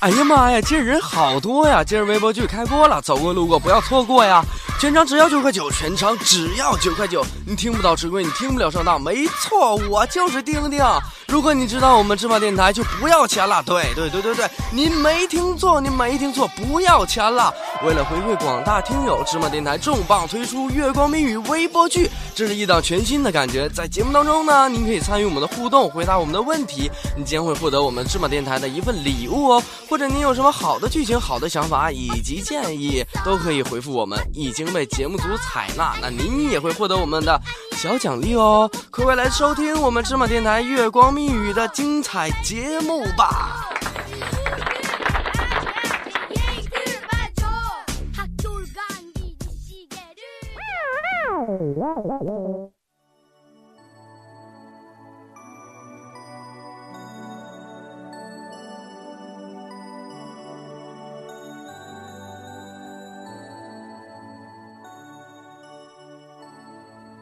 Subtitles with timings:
[0.00, 1.84] 哎呀妈呀，今儿人好多呀！
[1.84, 4.42] 今儿微博剧开播了，走过路过不要错过呀！
[4.78, 7.24] 全场只要九块九，全场只要九块九。
[7.46, 10.84] 你听不到吃亏，你听不了上当，没错，我就是丁丁。
[11.28, 17.52] 如果你知道我们芝麻电台就不要钱了，对对对对对，您没听错，您没听错，不要钱了。
[17.84, 23.68] 为了回馈广大听友，芝麻电台重磅推出《月光谜语》微播剧，这是一档全新的感觉。
[23.70, 29.62] 在节目当中呢，您可以参与我们的互动，回答我们的问题，你将会获得我们芝麻电台的一份礼物哦。
[29.88, 37.40] 或者您有什么好的剧情、好的想法以及建议，都可以回复我们，已经被节目组采纳，那您也会获得我们的
[37.72, 38.70] 小奖励哦。
[38.90, 43.62] 快快来收听我们芝麻电台《月光密语》的精彩节目吧！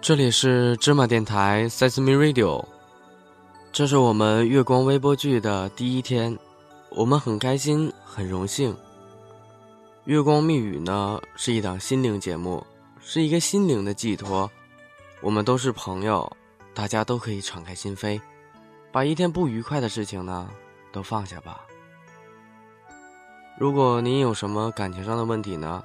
[0.05, 2.63] 这里是芝麻电台 Sesame Radio，
[3.73, 6.39] 这是我们月光微播剧的第一天，
[6.91, 8.77] 我们很开心，很荣幸。
[10.05, 12.63] 月光密语呢是一档心灵节目，
[13.01, 14.51] 是一个心灵的寄托。
[15.23, 16.31] 我们都是朋友，
[16.75, 18.21] 大家都可以敞开心扉，
[18.93, 20.51] 把一天不愉快的事情呢
[20.93, 21.63] 都放下吧。
[23.59, 25.83] 如果您有什么感情上的问题呢，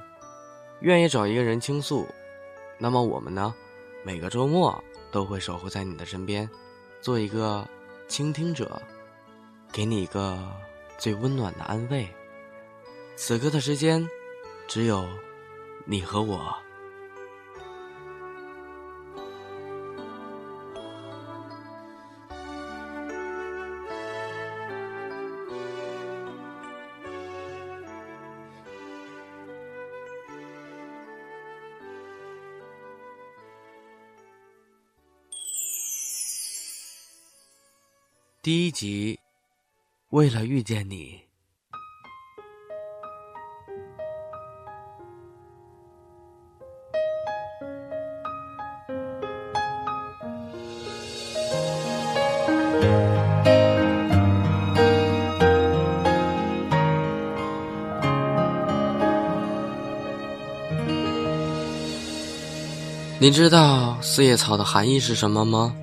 [0.81, 2.06] 愿意找一个人倾诉，
[2.78, 3.56] 那么我们呢？
[4.09, 6.49] 每个周末都会守护在你的身边，
[6.99, 7.63] 做一个
[8.07, 8.81] 倾听者，
[9.71, 10.35] 给你一个
[10.97, 12.07] 最温暖的安慰。
[13.15, 14.09] 此刻的时间，
[14.67, 15.07] 只有
[15.85, 16.57] 你和我。
[38.49, 39.20] 第一集，
[40.10, 41.21] 为了遇见你。
[63.20, 65.79] 你知道四叶草的含义是什么吗？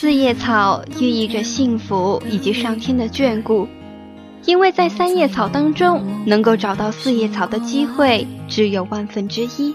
[0.00, 3.66] 四叶草寓意着幸福以及上天的眷顾，
[4.44, 9.74] 因为在三叶草当中能够找到四叶草的机会只有万分之一，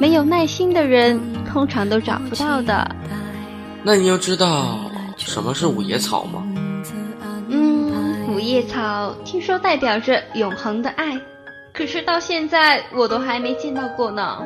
[0.00, 2.90] 没有耐心的人通常都找不到的。
[3.82, 4.78] 那你又知道
[5.18, 6.42] 什么是五叶草吗？
[7.50, 11.14] 嗯，五叶草听说代表着永恒的爱，
[11.74, 14.38] 可是到现在我都还没见到过呢。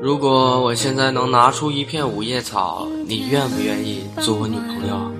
[0.00, 5.12] 如果我现在能拿出一片五叶草，你愿不愿意做我女朋友？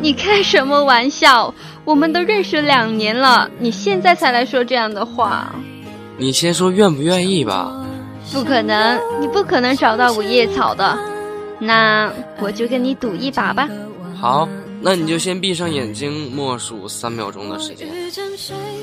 [0.00, 1.54] 你开什么玩笑？
[1.84, 5.54] 我们都认识两年了，你现在才来说这样的话？
[6.18, 7.72] 你先说愿不愿意吧。
[8.32, 10.98] 不可能，你不可能找到五叶草的。
[11.60, 13.68] 那我就跟你赌一把吧。
[14.20, 14.48] 好，
[14.80, 17.88] 那你就先闭上眼睛，默数三秒钟的时间。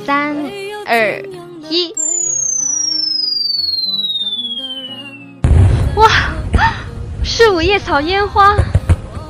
[0.06, 0.36] 三、
[0.86, 1.22] 二、
[1.70, 1.94] 一。
[5.96, 6.10] 哇，
[7.24, 8.56] 是五叶草烟花，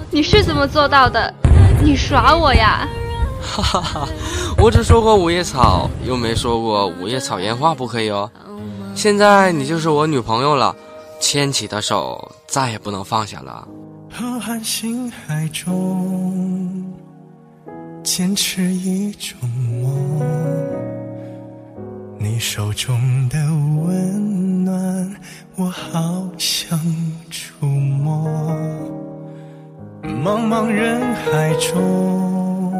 [0.09, 1.33] 你是怎么做到的？
[1.83, 2.87] 你耍我呀？
[3.41, 4.07] 哈哈哈，
[4.57, 8.31] 我只说过五叶草，又没说过五叶草烟花不可以哦。
[8.95, 10.73] 现在你就是我女朋友了，
[11.19, 13.67] 牵起的手再也不能放下了。
[14.09, 16.93] 浩瀚星海中，
[18.01, 19.37] 坚持一种
[19.81, 20.31] 梦，
[22.17, 24.42] 你手中的温
[24.73, 25.15] 暖。
[25.55, 26.79] 我好想
[27.29, 28.27] 触摸，
[30.03, 32.73] 茫茫人海中，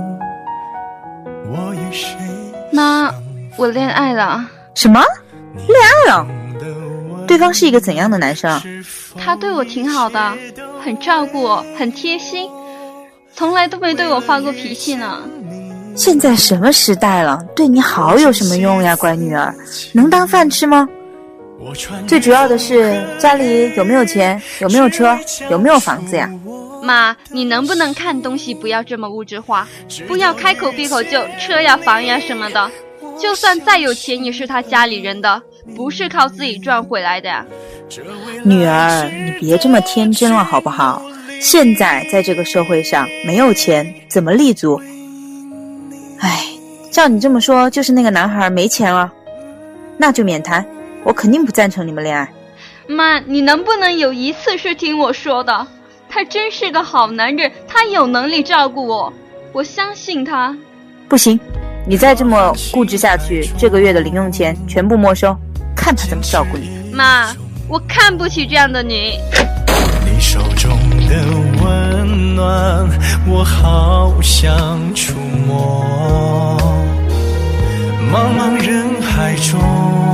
[1.47, 2.17] 我与谁？
[2.71, 3.13] 那
[3.57, 4.43] 我恋爱了？
[4.73, 4.99] 什么？
[5.67, 6.27] 恋爱了？
[7.27, 8.59] 对方是一个怎样的男生？
[9.17, 10.33] 他对我挺好的，
[10.83, 12.49] 很照顾我，很贴心，
[13.35, 15.19] 从来都没对我发过脾气呢。
[15.95, 17.39] 现在什么时代了？
[17.55, 19.53] 对你好有什么用呀，乖女儿？
[19.93, 20.89] 能当饭吃吗？
[22.07, 25.17] 最主要的是家里有没有钱，有没有车，
[25.49, 26.29] 有没有房子呀？
[26.81, 29.67] 妈，你能不能看东西不要这么物质化，
[30.07, 32.69] 不要开口闭口就车呀房呀什么的。
[33.17, 35.41] 就算再有钱，也是他家里人的，
[35.75, 37.45] 不是靠自己赚回来的呀。
[38.43, 41.01] 女儿，你别这么天真了好不好？
[41.39, 44.81] 现在在这个社会上，没有钱怎么立足？
[46.91, 49.11] 照你这么说，就是那个男孩没钱了，
[49.97, 50.63] 那就免谈，
[51.03, 52.31] 我肯定不赞成你们恋爱。
[52.87, 55.67] 妈，你能不能有一次是听我说的？
[56.09, 59.11] 他真是个好男人，他有能力照顾我，
[59.51, 60.55] 我相信他。
[61.09, 61.39] 不行，
[61.87, 65.35] 你再这么固执下去，这个月的零用钱全部没收，
[65.75, 66.69] 看他怎么照顾你。
[66.93, 67.33] 妈，
[67.67, 69.17] 我看不起这样的你。
[70.05, 70.77] 你手中
[71.07, 71.15] 的
[71.63, 72.87] 温暖，
[73.27, 75.17] 我好想触
[75.47, 76.57] 摸。
[78.11, 80.12] 茫茫人海中，我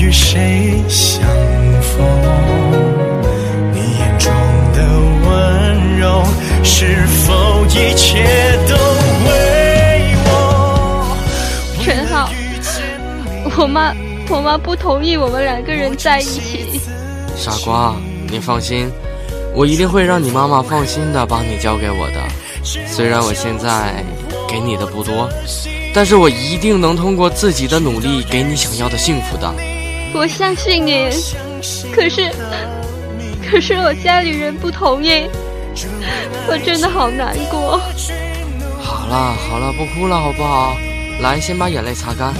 [0.00, 1.22] 与谁相
[1.80, 2.06] 逢？
[3.72, 4.32] 你眼中
[4.72, 4.78] 的
[5.26, 6.22] 温柔，
[6.62, 8.24] 是否一切
[8.68, 8.74] 都
[9.24, 11.16] 为我？
[11.82, 12.28] 陈浩，
[13.56, 13.94] 我妈，
[14.28, 16.80] 我妈不同意我们两个人在一起。
[17.36, 17.94] 傻瓜，
[18.28, 18.90] 你放心，
[19.54, 22.20] 我一定会让你妈妈放心的把你交给我的。
[22.86, 24.04] 虽然我现在。
[24.46, 25.28] 给你的不多，
[25.92, 29.52] 但是我一定能通过自己的努力给你想要的幸福的。
[30.16, 31.10] 我相信你，
[31.92, 32.30] 可是，
[33.50, 35.28] 可是我家里人不同意，
[36.46, 37.80] 我真的好难过。
[38.80, 40.76] 好了好了，不哭了好不好？
[41.20, 42.32] 来，先把眼泪擦干。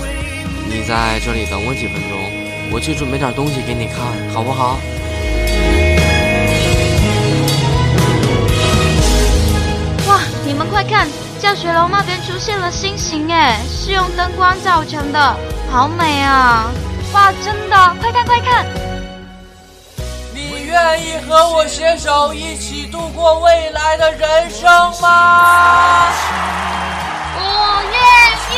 [0.68, 2.16] 你在这里等我几分钟，
[2.70, 3.98] 我去准备点东西给你看，
[4.32, 4.78] 好不好？
[10.06, 11.08] 哇，你们快看！
[11.40, 15.36] 教学楼那边出现了星星，哎，是用灯光造成的，
[15.70, 16.70] 好美啊！
[17.14, 18.66] 哇，真的，快看快看！
[20.34, 24.68] 你愿意和我携手一起度过未来的人生
[25.00, 26.10] 吗？
[27.36, 27.40] 我
[27.92, 28.00] 愿
[28.50, 28.54] 意。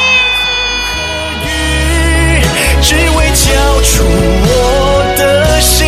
[2.80, 3.44] 只为交
[3.82, 4.02] 出
[4.48, 4.50] 我
[5.18, 5.84] 的心，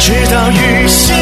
[0.00, 1.14] 直到遇见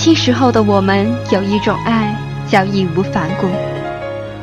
[0.00, 2.16] 年轻时候的我们有一种爱
[2.48, 3.46] 叫义无反顾。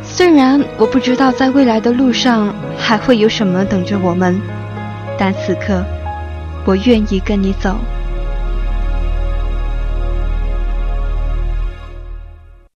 [0.04, 4.40] 虽然我不知道在未来的路上还会有什么等着我们，
[5.18, 5.84] 但此刻
[6.64, 7.76] 我愿意跟你走。